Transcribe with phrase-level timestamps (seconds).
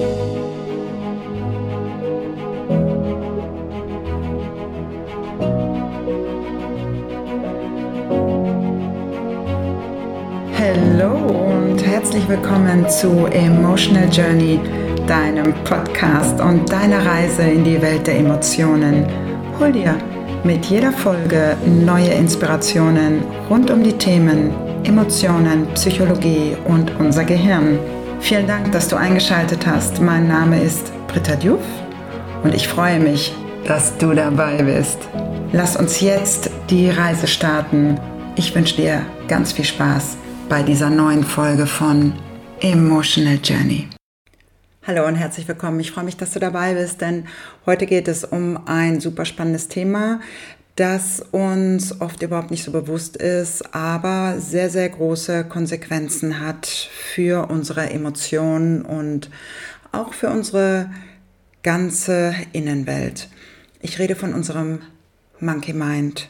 [0.00, 0.06] Hallo
[11.26, 14.58] und herzlich willkommen zu Emotional Journey,
[15.06, 19.04] deinem Podcast und deiner Reise in die Welt der Emotionen.
[19.58, 19.98] Hol dir
[20.44, 24.50] mit jeder Folge neue Inspirationen rund um die Themen
[24.84, 27.78] Emotionen, Psychologie und unser Gehirn.
[28.20, 30.00] Vielen Dank, dass du eingeschaltet hast.
[30.00, 31.64] Mein Name ist Britta Diouf
[32.44, 33.34] und ich freue mich,
[33.66, 34.98] dass du dabei bist.
[35.52, 37.98] Lass uns jetzt die Reise starten.
[38.36, 40.16] Ich wünsche dir ganz viel Spaß
[40.48, 42.12] bei dieser neuen Folge von
[42.60, 43.88] Emotional Journey.
[44.86, 45.80] Hallo und herzlich willkommen.
[45.80, 47.26] Ich freue mich, dass du dabei bist, denn
[47.66, 50.20] heute geht es um ein super spannendes Thema,
[50.76, 57.50] das uns oft überhaupt nicht so bewusst ist, aber sehr, sehr große Konsequenzen hat für
[57.50, 59.30] unsere Emotionen und
[59.92, 60.90] auch für unsere
[61.62, 63.28] ganze Innenwelt.
[63.80, 64.80] Ich rede von unserem
[65.40, 66.28] Monkey Mind.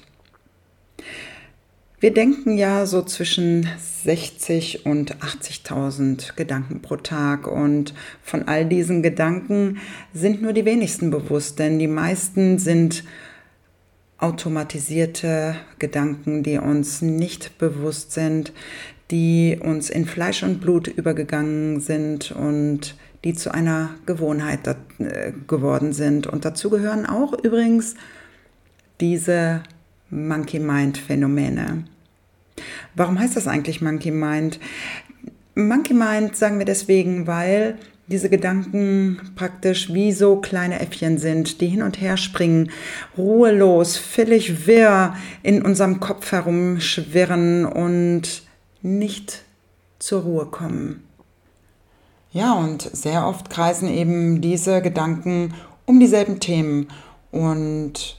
[2.01, 3.69] Wir denken ja so zwischen
[4.05, 7.92] 60 und 80.000 Gedanken pro Tag und
[8.23, 9.81] von all diesen Gedanken
[10.14, 13.05] sind nur die wenigsten bewusst, denn die meisten sind
[14.21, 18.53] automatisierte Gedanken, die uns nicht bewusst sind,
[19.11, 24.67] die uns in Fleisch und Blut übergegangen sind und die zu einer Gewohnheit
[24.98, 26.27] äh, geworden sind.
[26.27, 27.95] Und dazu gehören auch übrigens
[29.01, 29.63] diese
[30.11, 31.85] Monkey Mind Phänomene.
[32.95, 34.61] Warum heißt das eigentlich Monkey Mind?
[35.55, 37.79] Monkey Mind sagen wir deswegen, weil
[38.11, 42.70] diese Gedanken praktisch wie so kleine Äffchen sind, die hin und her springen,
[43.17, 48.42] ruhelos, völlig wirr in unserem Kopf herumschwirren und
[48.83, 49.42] nicht
[49.98, 51.05] zur Ruhe kommen.
[52.33, 55.55] Ja, und sehr oft kreisen eben diese Gedanken
[55.86, 56.89] um dieselben Themen
[57.30, 58.17] und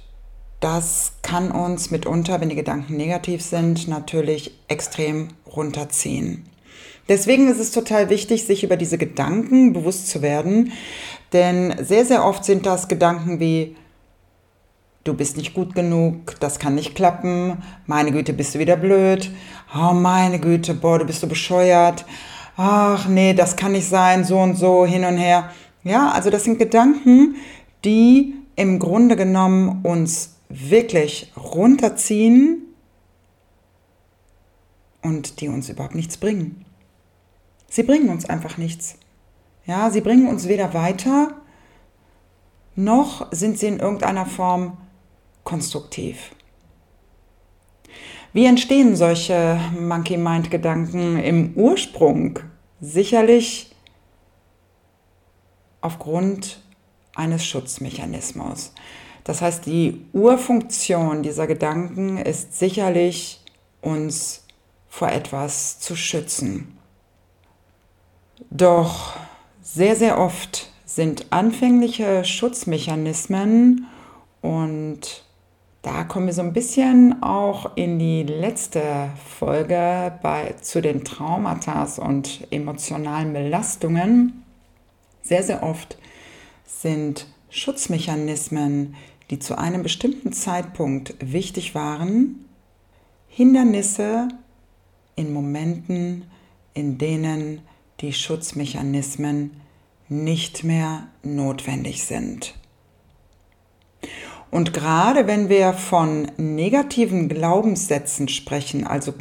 [0.62, 6.46] das kann uns mitunter, wenn die Gedanken negativ sind, natürlich extrem runterziehen.
[7.10, 10.72] Deswegen ist es total wichtig, sich über diese Gedanken bewusst zu werden,
[11.34, 13.76] denn sehr, sehr oft sind das Gedanken wie,
[15.04, 19.32] du bist nicht gut genug, das kann nicht klappen, meine Güte, bist du wieder blöd,
[19.76, 22.06] oh meine Güte, boah, du bist so bescheuert,
[22.56, 25.52] ach nee, das kann nicht sein, so und so, hin und her.
[25.84, 27.36] Ja, also das sind Gedanken,
[27.84, 32.62] die im Grunde genommen uns wirklich runterziehen
[35.02, 36.66] und die uns überhaupt nichts bringen.
[37.72, 38.98] Sie bringen uns einfach nichts.
[39.66, 41.38] Ja, sie bringen uns weder weiter,
[42.76, 44.78] noch sind sie in irgendeiner Form
[45.46, 46.32] konstruktiv.
[48.34, 52.40] Wie entstehen solche Monkey Mind Gedanken im Ursprung?
[52.82, 53.74] Sicherlich
[55.80, 56.62] aufgrund
[57.16, 58.74] eines Schutzmechanismus.
[59.24, 63.40] Das heißt, die Urfunktion dieser Gedanken ist sicherlich,
[63.82, 64.46] uns
[64.90, 66.78] vor etwas zu schützen.
[68.52, 69.16] Doch
[69.62, 73.88] sehr, sehr oft sind anfängliche Schutzmechanismen
[74.42, 75.24] und
[75.84, 79.10] da kommen wir so ein bisschen auch in die letzte
[79.40, 84.44] Folge bei, zu den Traumata und emotionalen Belastungen.
[85.24, 85.98] Sehr, sehr oft
[86.66, 88.96] sind Schutzmechanismen,
[89.30, 92.46] die zu einem bestimmten Zeitpunkt wichtig waren,
[93.30, 94.28] Hindernisse
[95.16, 96.26] in Momenten,
[96.74, 97.62] in denen
[98.02, 99.52] die Schutzmechanismen
[100.10, 102.56] nicht mehr notwendig sind.
[104.50, 109.14] Und gerade wenn wir von negativen Glaubenssätzen sprechen, also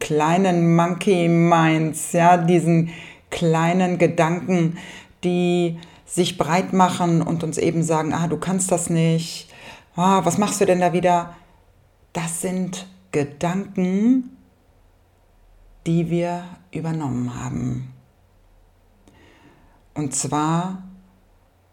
[0.00, 2.90] kleinen Monkey Minds, ja, diesen
[3.30, 4.78] kleinen Gedanken,
[5.22, 9.48] die sich breit machen und uns eben sagen, ah, du kannst das nicht,
[9.94, 11.36] ah, was machst du denn da wieder?
[12.12, 14.36] Das sind Gedanken,
[15.86, 17.91] die wir übernommen haben.
[20.02, 20.82] Und zwar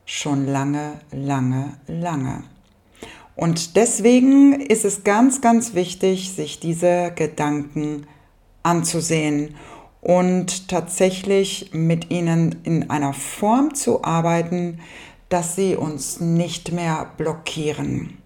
[0.05, 2.43] schon lange, lange, lange.
[3.35, 8.05] Und deswegen ist es ganz, ganz wichtig, sich diese Gedanken
[8.61, 9.55] anzusehen
[9.99, 14.79] und tatsächlich mit ihnen in einer Form zu arbeiten,
[15.29, 18.19] dass sie uns nicht mehr blockieren.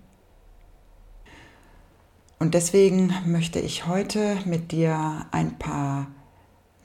[2.40, 6.08] Und deswegen möchte ich heute mit dir ein paar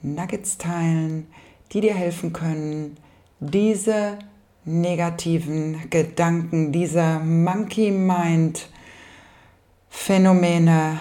[0.01, 1.27] Nuggets teilen,
[1.71, 2.97] die dir helfen können,
[3.39, 4.19] diese
[4.65, 8.67] negativen Gedanken, diese Monkey Mind
[9.89, 10.99] Phänomene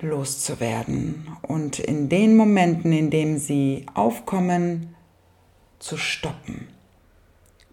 [0.00, 4.94] loszuwerden und in den Momenten, in denen sie aufkommen,
[5.78, 6.68] zu stoppen.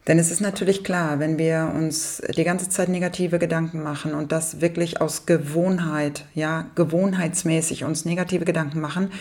[0.07, 4.33] Denn es ist natürlich klar, wenn wir uns die ganze Zeit negative Gedanken machen und
[4.33, 9.11] das wirklich aus Gewohnheit, ja, gewohnheitsmäßig uns negative Gedanken machen,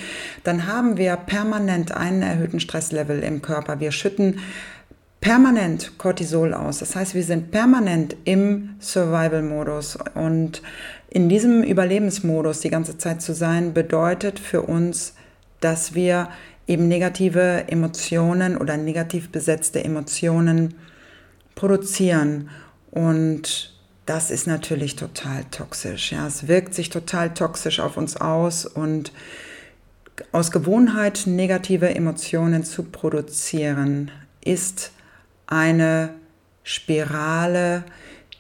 [0.43, 3.79] dann haben wir permanent einen erhöhten Stresslevel im Körper.
[3.79, 4.41] Wir schütten
[5.21, 6.81] permanent Cortisol aus.
[6.81, 10.63] Das heißt, wir sind permanent im Survival-Modus und
[11.11, 15.15] in diesem Überlebensmodus die ganze Zeit zu sein, bedeutet für uns,
[15.61, 16.29] dass wir
[16.67, 20.75] eben negative Emotionen oder negativ besetzte Emotionen
[21.55, 22.51] produzieren.
[22.91, 23.75] Und
[24.07, 26.13] das ist natürlich total toxisch.
[26.13, 29.13] Ja, es wirkt sich total toxisch auf uns aus und
[30.31, 34.11] aus Gewohnheit negative Emotionen zu produzieren,
[34.45, 34.93] ist
[35.47, 36.11] eine
[36.65, 37.85] Spirale,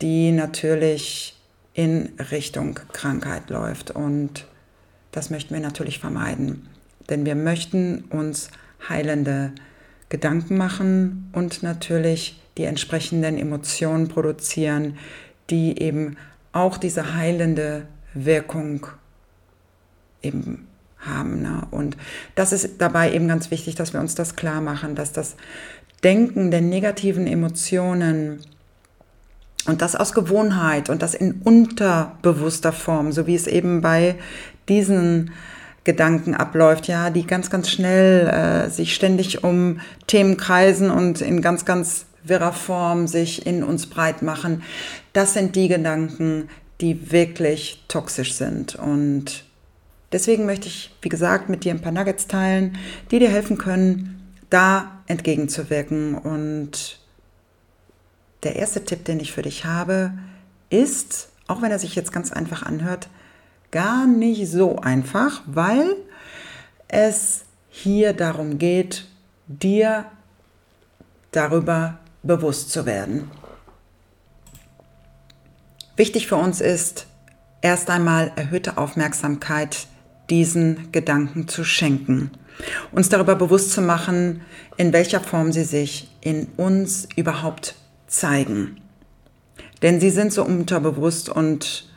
[0.00, 1.36] die natürlich
[1.74, 3.90] in Richtung Krankheit läuft.
[3.90, 4.46] Und
[5.12, 6.68] das möchten wir natürlich vermeiden.
[7.12, 8.48] Denn wir möchten uns
[8.88, 9.52] heilende
[10.08, 14.96] Gedanken machen und natürlich die entsprechenden Emotionen produzieren,
[15.50, 16.16] die eben
[16.52, 18.86] auch diese heilende Wirkung
[20.22, 20.66] eben
[20.98, 21.42] haben.
[21.42, 21.66] Ne?
[21.70, 21.98] Und
[22.34, 25.36] das ist dabei eben ganz wichtig, dass wir uns das klar machen, dass das
[26.02, 28.40] Denken der negativen Emotionen
[29.66, 34.16] und das aus Gewohnheit und das in unterbewusster Form, so wie es eben bei
[34.66, 35.30] diesen
[35.84, 41.42] Gedanken abläuft, ja, die ganz, ganz schnell äh, sich ständig um Themen kreisen und in
[41.42, 44.62] ganz, ganz wirrer Form sich in uns breit machen.
[45.12, 46.48] Das sind die Gedanken,
[46.80, 48.76] die wirklich toxisch sind.
[48.76, 49.44] Und
[50.12, 52.78] deswegen möchte ich, wie gesagt, mit dir ein paar Nuggets teilen,
[53.10, 56.14] die dir helfen können, da entgegenzuwirken.
[56.14, 57.00] Und
[58.44, 60.12] der erste Tipp, den ich für dich habe,
[60.70, 63.08] ist, auch wenn er sich jetzt ganz einfach anhört,
[63.72, 65.96] gar nicht so einfach, weil
[66.86, 69.06] es hier darum geht,
[69.48, 70.04] dir
[71.32, 73.30] darüber bewusst zu werden.
[75.96, 77.06] Wichtig für uns ist,
[77.60, 79.88] erst einmal erhöhte Aufmerksamkeit
[80.30, 82.30] diesen Gedanken zu schenken.
[82.92, 84.42] Uns darüber bewusst zu machen,
[84.76, 87.74] in welcher Form sie sich in uns überhaupt
[88.06, 88.76] zeigen.
[89.80, 91.91] Denn sie sind so unterbewusst und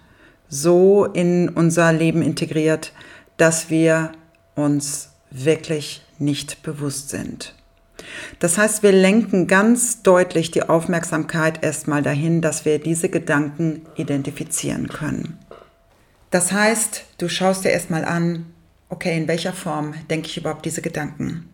[0.61, 2.93] so in unser Leben integriert,
[3.37, 4.13] dass wir
[4.55, 7.53] uns wirklich nicht bewusst sind.
[8.39, 14.87] Das heißt, wir lenken ganz deutlich die Aufmerksamkeit erstmal dahin, dass wir diese Gedanken identifizieren
[14.87, 15.37] können.
[16.31, 18.45] Das heißt, du schaust dir erstmal an,
[18.89, 21.49] okay, in welcher Form denke ich überhaupt diese Gedanken?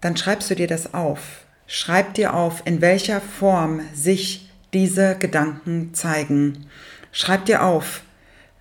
[0.00, 1.44] Dann schreibst du dir das auf.
[1.66, 6.66] Schreib dir auf, in welcher Form sich diese Gedanken zeigen.
[7.10, 8.02] Schreib dir auf,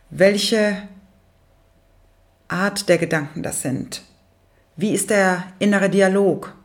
[0.10, 0.78] welche
[2.48, 4.04] Art der Gedanken das sind.
[4.76, 6.56] Wie ist der innere Dialog?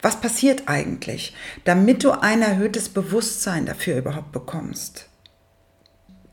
[0.00, 5.08] Was passiert eigentlich, damit du ein erhöhtes Bewusstsein dafür überhaupt bekommst?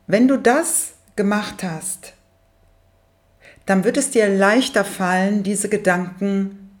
[0.06, 2.14] Wenn du das gemacht hast,
[3.66, 6.78] dann wird es dir leichter fallen, diese Gedanken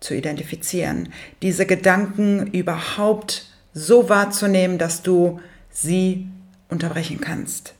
[0.00, 1.12] zu identifizieren,
[1.42, 5.40] diese Gedanken überhaupt so wahrzunehmen, dass du
[5.70, 6.28] sie
[6.68, 7.74] unterbrechen kannst.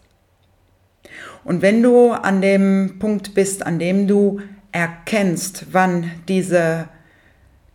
[1.45, 4.41] Und wenn du an dem Punkt bist, an dem du
[4.73, 6.89] erkennst, wann diese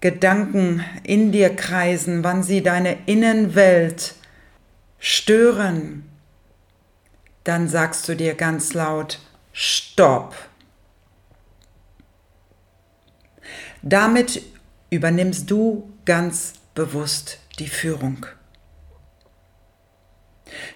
[0.02, 4.16] Gedanken in dir kreisen, wann sie deine Innenwelt
[4.98, 6.04] stören,
[7.44, 9.20] dann sagst du dir ganz laut,
[9.54, 10.36] Stopp.
[13.82, 14.42] Damit
[14.90, 18.26] übernimmst du ganz bewusst die Führung.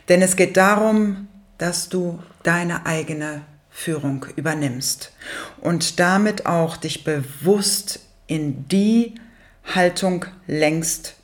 [0.09, 5.11] Denn es geht darum, dass du deine eigene Führung übernimmst
[5.61, 9.15] und damit auch dich bewusst in die
[9.63, 11.15] Haltung lenkst,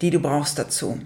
[0.00, 1.00] die du brauchst dazu.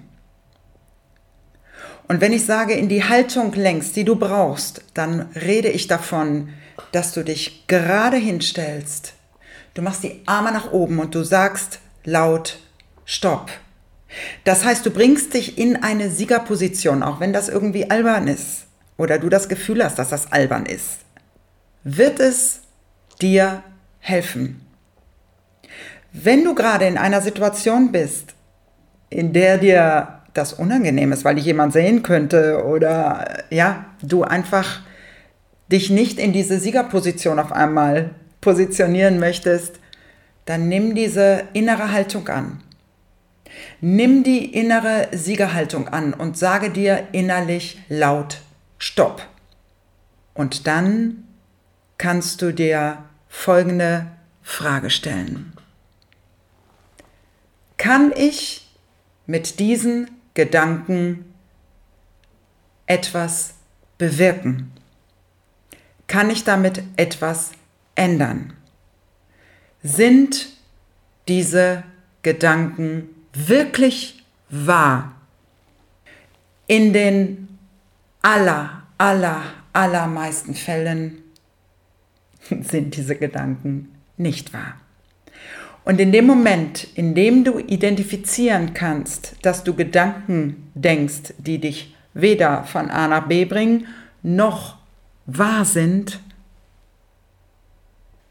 [2.07, 6.49] Und wenn ich sage, in die Haltung lenkst, die du brauchst, dann rede ich davon,
[6.93, 9.13] dass du dich gerade hinstellst.
[9.75, 12.59] Du machst die Arme nach oben und du sagst laut
[13.11, 13.51] Stopp.
[14.45, 18.67] Das heißt, du bringst dich in eine Siegerposition, auch wenn das irgendwie albern ist
[18.99, 20.99] oder du das Gefühl hast, dass das albern ist.
[21.85, 22.61] Wird es
[23.23, 23.63] dir
[24.01, 24.61] helfen?
[26.13, 28.35] Wenn du gerade in einer Situation bist,
[29.09, 34.83] in der dir das unangenehm ist, weil dich jemand sehen könnte oder ja, du einfach
[35.73, 38.11] dich nicht in diese Siegerposition auf einmal
[38.43, 39.77] positionieren möchtest,
[40.45, 42.63] dann nimm diese innere Haltung an.
[43.81, 48.41] Nimm die innere Siegerhaltung an und sage dir innerlich laut
[48.79, 49.27] Stopp.
[50.35, 51.25] Und dann
[51.99, 54.07] kannst du dir folgende
[54.43, 55.53] Frage stellen.
[57.77, 58.69] Kann ich
[59.27, 61.35] mit diesen Gedanken
[62.87, 63.55] etwas
[63.99, 64.73] bewirken?
[66.07, 67.53] Kann ich damit etwas
[67.95, 68.53] ändern?
[69.83, 70.49] Sind
[71.29, 71.85] diese
[72.23, 75.15] Gedanken wirklich wahr?
[76.67, 77.59] In den
[78.23, 79.43] aller, aller,
[79.73, 81.23] allermeisten Fällen
[82.63, 84.75] sind diese Gedanken nicht wahr.
[85.85, 91.95] Und in dem Moment, in dem du identifizieren kannst, dass du Gedanken denkst, die dich
[92.13, 93.87] weder von A nach B bringen,
[94.23, 94.77] noch
[95.25, 96.21] wahr sind,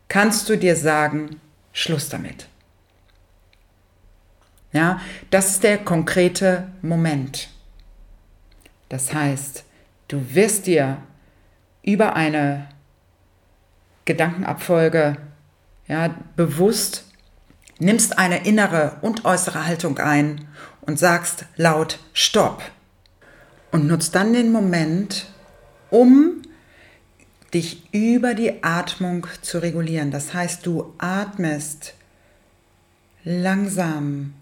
[0.07, 1.39] kannst du dir sagen,
[1.73, 2.47] Schluss damit.
[4.71, 7.49] Ja, das ist der konkrete Moment.
[8.89, 9.63] Das heißt,
[10.07, 10.97] du wirst dir
[11.83, 12.67] über eine
[14.05, 15.17] Gedankenabfolge
[15.87, 17.05] ja, bewusst,
[17.79, 20.47] nimmst eine innere und äußere Haltung ein
[20.81, 22.61] und sagst laut Stopp
[23.71, 25.27] und nutzt dann den Moment,
[25.89, 26.41] um
[27.53, 30.11] dich über die Atmung zu regulieren.
[30.11, 31.93] Das heißt, du atmest
[33.23, 34.33] langsam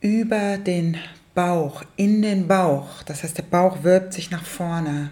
[0.00, 0.96] über den
[1.34, 3.02] Bauch, in den Bauch.
[3.04, 5.10] Das heißt, der Bauch wölbt sich nach vorne.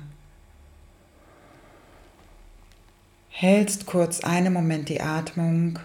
[3.28, 5.78] Hältst kurz einen Moment die Atmung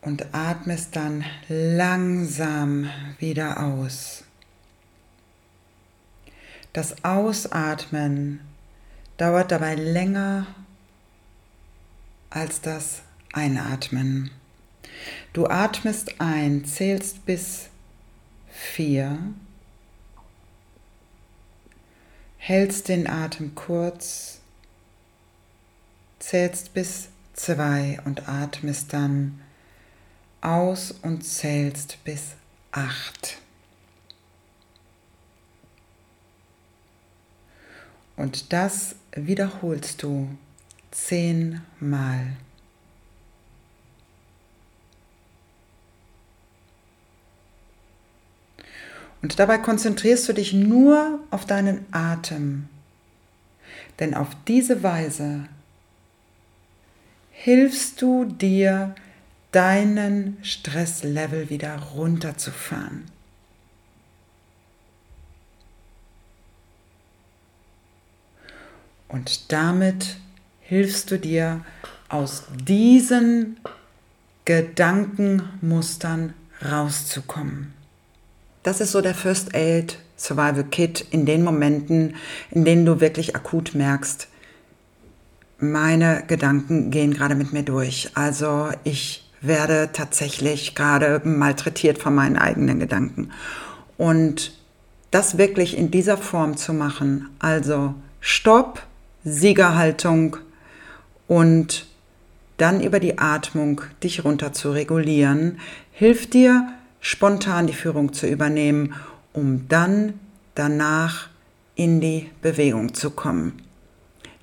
[0.00, 4.24] und atmest dann langsam wieder aus.
[6.72, 8.40] Das Ausatmen
[9.16, 10.46] dauert dabei länger
[12.30, 14.30] als das Einatmen.
[15.32, 17.68] Du atmest ein, zählst bis
[18.52, 19.18] vier,
[22.36, 24.40] hältst den Atem kurz,
[26.18, 29.40] zählst bis zwei und atmest dann
[30.40, 32.34] aus und zählst bis
[32.70, 33.38] acht.
[38.16, 40.28] Und das wiederholst du
[40.90, 42.36] zehnmal.
[49.22, 52.68] Und dabei konzentrierst du dich nur auf deinen Atem.
[54.00, 55.44] Denn auf diese Weise
[57.30, 58.94] hilfst du dir,
[59.52, 63.04] deinen Stresslevel wieder runterzufahren.
[69.08, 70.16] Und damit
[70.62, 71.64] hilfst du dir
[72.08, 73.60] aus diesen
[74.46, 76.32] Gedankenmustern
[76.64, 77.81] rauszukommen.
[78.62, 82.14] Das ist so der First Aid Survival Kit in den Momenten,
[82.50, 84.28] in denen du wirklich akut merkst,
[85.58, 88.10] meine Gedanken gehen gerade mit mir durch.
[88.14, 93.30] Also ich werde tatsächlich gerade malträtiert von meinen eigenen Gedanken.
[93.96, 94.52] Und
[95.10, 98.82] das wirklich in dieser Form zu machen, also Stopp,
[99.24, 100.36] Siegerhaltung
[101.28, 101.86] und
[102.56, 105.58] dann über die Atmung dich runter zu regulieren,
[105.92, 108.94] hilft dir, spontan die Führung zu übernehmen,
[109.34, 110.14] um dann
[110.54, 111.28] danach
[111.74, 113.60] in die Bewegung zu kommen.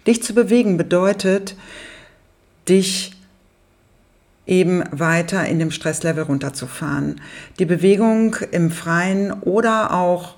[0.05, 1.55] Dich zu bewegen bedeutet,
[2.67, 3.15] dich
[4.45, 7.21] eben weiter in dem Stresslevel runterzufahren.
[7.57, 10.35] Die Bewegung im Freien oder auch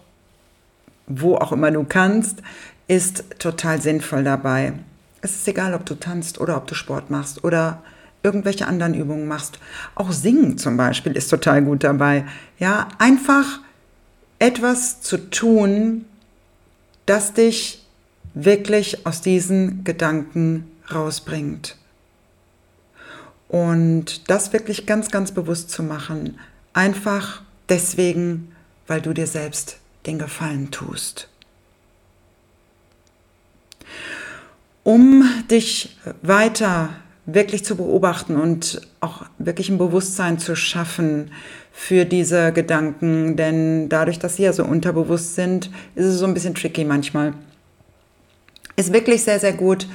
[1.07, 2.41] wo auch immer du kannst,
[2.87, 4.73] ist total sinnvoll dabei.
[5.21, 7.81] Es ist egal, ob du tanzt oder ob du Sport machst oder
[8.23, 9.59] irgendwelche anderen Übungen machst.
[9.95, 12.25] Auch Singen zum Beispiel ist total gut dabei.
[12.59, 13.59] Ja, einfach
[14.39, 16.05] etwas zu tun,
[17.05, 17.85] das dich
[18.33, 21.77] wirklich aus diesen Gedanken rausbringt.
[23.47, 26.39] Und das wirklich ganz, ganz bewusst zu machen.
[26.73, 28.55] Einfach deswegen,
[28.87, 31.27] weil du dir selbst den Gefallen tust.
[34.83, 36.89] um dich weiter
[37.25, 41.31] wirklich zu beobachten und auch wirklich ein Bewusstsein zu schaffen
[41.71, 46.33] für diese Gedanken, denn dadurch, dass sie ja so unterbewusst sind, ist es so ein
[46.33, 47.33] bisschen tricky manchmal.
[48.75, 49.87] Ist wirklich sehr, sehr gut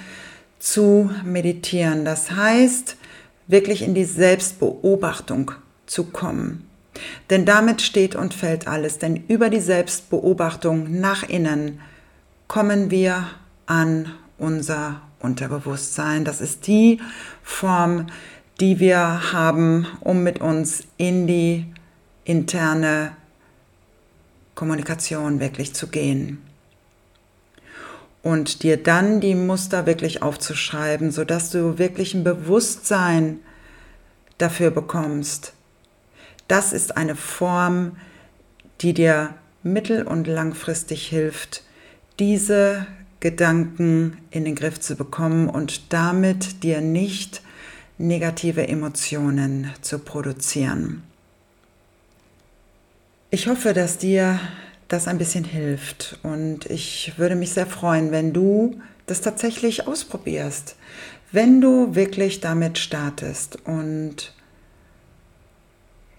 [0.59, 2.05] zu meditieren.
[2.05, 2.97] Das heißt,
[3.47, 5.53] wirklich in die Selbstbeobachtung
[5.87, 6.67] zu kommen.
[7.31, 8.99] Denn damit steht und fällt alles.
[8.99, 11.81] Denn über die Selbstbeobachtung nach innen
[12.49, 13.27] kommen wir
[13.67, 16.25] an unser Unterbewusstsein.
[16.25, 17.01] Das ist die
[17.43, 18.07] Form,
[18.61, 21.67] die wir haben, um mit uns in die
[22.25, 23.13] interne
[24.55, 26.43] Kommunikation wirklich zu gehen.
[28.27, 33.39] und dir dann die Muster wirklich aufzuschreiben, sodass du wirklich ein Bewusstsein
[34.37, 35.53] dafür bekommst.
[36.49, 37.97] Das ist eine Form,
[38.81, 41.63] die dir mittel- und langfristig hilft,
[42.19, 42.89] diese
[43.21, 47.43] Gedanken in den Griff zu bekommen und damit dir nicht
[47.99, 51.03] negative Emotionen zu produzieren.
[53.31, 54.39] Ich hoffe, dass dir
[54.89, 60.77] das ein bisschen hilft und ich würde mich sehr freuen, wenn du das tatsächlich ausprobierst,
[61.33, 64.33] wenn du wirklich damit startest und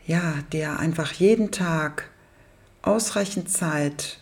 [0.05, 2.09] ja, dir einfach jeden Tag
[2.81, 4.19] ausreichend Zeit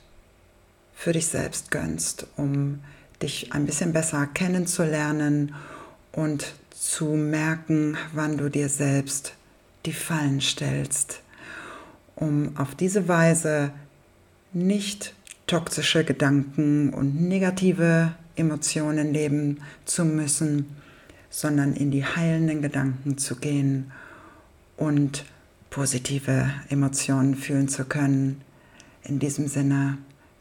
[0.95, 2.79] für dich selbst gönnst, um
[3.21, 5.53] dich ein bisschen besser kennenzulernen
[6.11, 9.33] und zu merken, wann du dir selbst
[9.85, 11.21] die Fallen stellst,
[12.15, 13.71] um auf diese Weise
[14.53, 15.13] nicht
[15.47, 20.75] toxische Gedanken und negative Emotionen leben zu müssen,
[21.29, 23.91] sondern in die heilenden Gedanken zu gehen
[24.77, 25.25] und
[25.69, 28.41] positive Emotionen fühlen zu können.
[29.03, 29.97] In diesem Sinne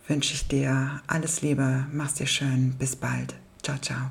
[0.09, 3.35] wünsche ich dir alles Liebe, mach's dir schön, bis bald.
[3.63, 4.11] Ciao, ciao.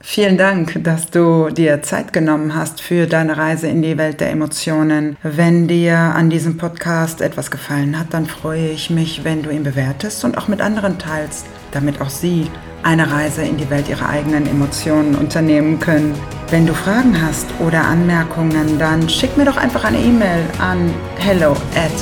[0.00, 4.30] Vielen Dank, dass du dir Zeit genommen hast für deine Reise in die Welt der
[4.30, 5.16] Emotionen.
[5.24, 9.64] Wenn dir an diesem Podcast etwas gefallen hat, dann freue ich mich, wenn du ihn
[9.64, 12.48] bewertest und auch mit anderen teilst, damit auch sie
[12.84, 16.14] eine Reise in die Welt ihrer eigenen Emotionen unternehmen können.
[16.50, 21.56] Wenn du Fragen hast oder Anmerkungen, dann schick mir doch einfach eine E-Mail an hello
[21.74, 21.92] at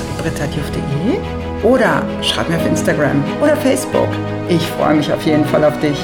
[1.63, 4.09] oder schreib mir auf Instagram oder Facebook.
[4.49, 5.99] Ich freue mich auf jeden Fall auf dich.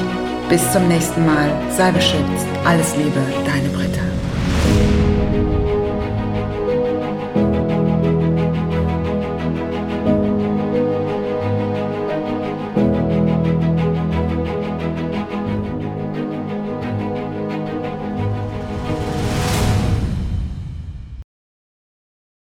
[0.48, 1.50] Bis zum nächsten Mal.
[1.70, 2.46] Sei beschützt.
[2.64, 5.11] Alles Liebe, deine Britta.